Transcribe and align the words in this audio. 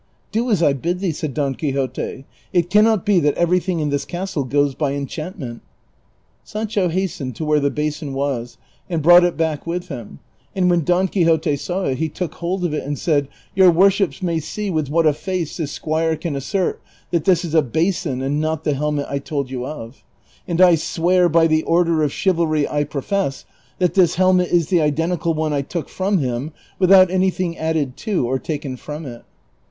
"Do 0.31 0.49
as 0.49 0.63
I 0.63 0.73
bid 0.73 0.97
thee," 0.99 1.11
said 1.11 1.35
Don 1.35 1.53
Quixote;" 1.53 2.25
it 2.53 2.71
can 2.71 2.83
not 2.85 3.05
be 3.05 3.19
that 3.19 3.35
everything 3.35 3.79
in 3.79 3.89
this 3.91 4.03
castle 4.03 4.43
goes 4.43 4.73
by 4.73 4.93
enchantment." 4.93 5.61
Sancho 6.43 6.87
hastened 6.89 7.35
to 7.35 7.45
where 7.45 7.59
the 7.59 7.69
basin 7.69 8.13
was, 8.15 8.57
and 8.89 9.03
brought 9.03 9.23
it 9.23 9.37
back 9.37 9.67
with 9.67 9.89
him, 9.89 10.17
and 10.55 10.71
when 10.71 10.83
Don 10.83 11.07
Quixote 11.07 11.55
saw 11.55 11.83
it, 11.83 11.99
he 11.99 12.09
took 12.09 12.33
hold 12.33 12.65
of 12.65 12.73
it 12.73 12.83
and 12.83 12.97
said," 12.97 13.27
Yoiir 13.55 13.71
worships 13.75 14.21
niay 14.21 14.41
see 14.41 14.71
with 14.71 14.89
what 14.89 15.05
a 15.05 15.13
face 15.13 15.57
this 15.57 15.77
scpiire 15.77 16.19
can 16.19 16.35
assert 16.35 16.81
that 17.11 17.25
this 17.25 17.45
is 17.45 17.53
a 17.53 17.61
basin 17.61 18.23
and 18.23 18.41
not 18.41 18.63
the 18.63 18.73
helmet 18.73 19.05
I 19.07 19.19
told 19.19 19.51
you 19.51 19.67
of; 19.67 20.03
and 20.47 20.59
I 20.59 20.73
swear 20.73 21.29
by 21.29 21.45
the 21.45 21.61
order 21.61 22.01
of 22.01 22.11
chivalry 22.11 22.67
I 22.67 22.85
profess, 22.85 23.45
that 23.77 23.93
this 23.93 24.15
hel 24.15 24.33
met 24.33 24.47
is 24.49 24.69
the 24.69 24.81
identical 24.81 25.35
one 25.35 25.53
I 25.53 25.61
took 25.61 25.89
from 25.89 26.17
him, 26.17 26.53
Avithout 26.81 27.11
anything 27.11 27.55
added 27.55 27.97
to 27.97 28.25
or 28.27 28.39
taken 28.39 28.77
from 28.77 29.05
it." 29.05 29.23